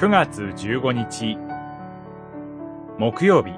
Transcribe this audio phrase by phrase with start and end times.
[0.00, 1.36] 9月15日
[3.00, 3.50] 木曜日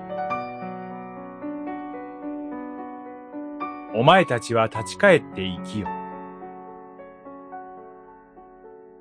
[3.95, 5.89] お前たちは立ち返って生きよ。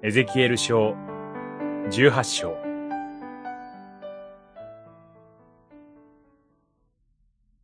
[0.04, 0.98] エゼキエル書
[1.90, 2.58] 18章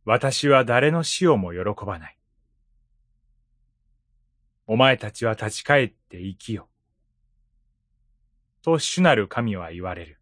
[0.06, 2.18] 私は誰の死をも喜ばない。
[4.66, 6.70] お前たちは立ち返って生きよ。
[8.66, 10.18] と主なる神は言われる。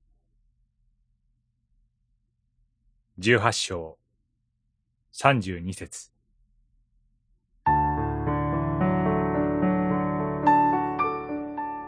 [3.17, 3.97] 十八章、
[5.13, 6.13] 三十二節。
[7.65, 8.19] 今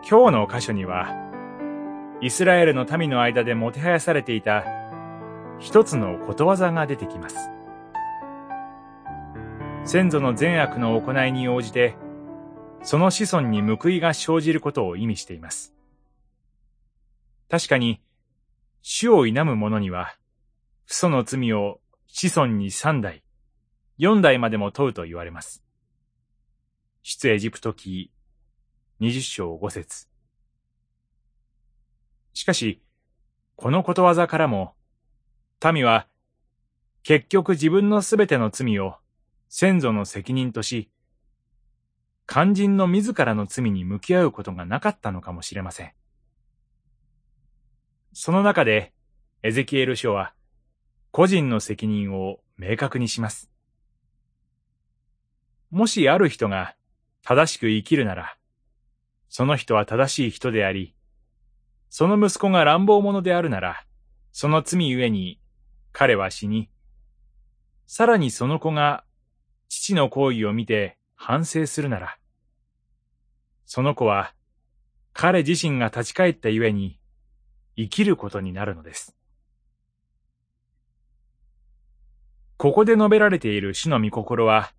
[0.09, 1.15] 日の箇所には、
[2.23, 4.65] イスラエルの民の間でもてはやされていた
[5.59, 7.51] 一つのことわざが出てきます。
[9.85, 11.97] 先祖の善悪の行いに応じて、
[12.83, 15.76] その子孫に報いが生じることを意味しています。
[17.49, 18.03] 確かに、
[18.83, 20.17] 主を否む者には、
[20.87, 23.23] 父祖の罪を子孫に三代、
[23.99, 25.63] 四代までも問うと言われます。
[27.03, 28.11] 出エジプト記
[28.99, 30.09] 二十章五節
[32.33, 32.83] しかし、
[33.55, 34.75] このことわざからも、
[35.73, 36.07] 民は
[37.03, 38.97] 結局自分のすべての罪を
[39.49, 40.91] 先祖の責任とし、
[42.27, 45.93] 肝心の自らの罪に向き合うことがなかったのかもしれません。
[48.19, 48.95] その中で、
[49.43, 50.33] エゼキエル書は、
[51.11, 53.51] 個人の責任を明確にします。
[55.71, 56.77] もしある人が
[57.23, 58.39] 正しく生きるなら、
[59.29, 60.95] その人は正しい人であり、
[61.91, 63.85] その息子が乱暴者であるなら、
[64.33, 65.39] その罪ゆえに
[65.93, 66.71] 彼は死に、
[67.87, 69.05] さらにその子が
[69.69, 72.17] 父の行為を見て反省するなら、
[73.67, 74.33] その子は
[75.13, 76.99] 彼自身が立ち返ったゆえに
[77.77, 79.15] 生きることになるのです。
[82.57, 84.73] ここで述べられている主の御心は、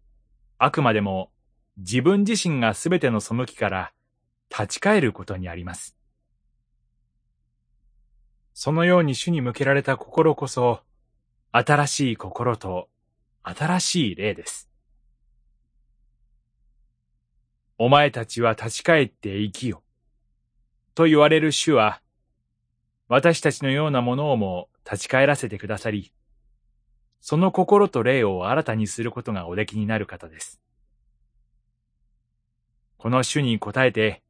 [0.58, 1.32] あくまでも
[1.78, 3.94] 自分自身がすべての背きから
[4.50, 5.96] 立ち返ることにあります。
[8.54, 10.82] そのように主に向けられた心こそ、
[11.52, 12.90] 新しい心と
[13.44, 14.70] 新しい霊です。
[17.78, 19.84] お前たちは立ち返って生きよ。
[20.96, 22.02] と言われる主は、
[23.08, 26.12] 私たちのようなものをも立ち返らせてくださり、
[27.22, 30.62] その心と霊を新たにすることがおできになる方です。
[32.98, 34.24] この主に応えて、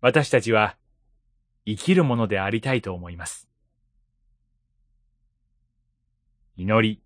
[0.00, 0.76] 私たちは
[1.64, 3.48] 生きるものでありたいと思います。
[6.56, 7.00] 祈り。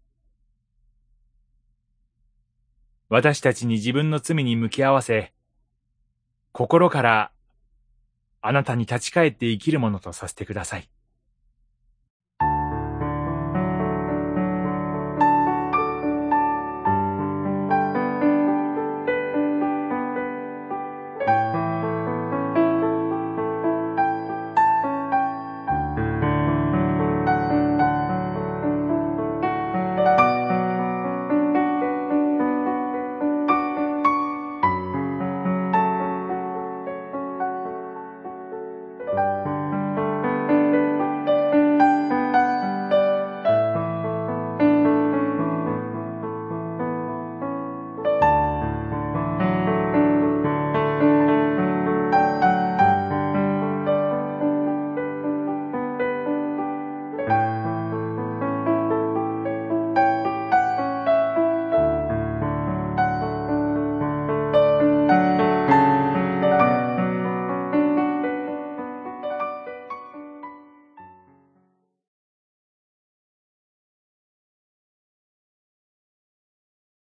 [3.09, 5.33] 私たちに自分の罪に向き合わせ、
[6.53, 7.31] 心から
[8.41, 10.89] あなたに立ち返って生きるものとさせてください。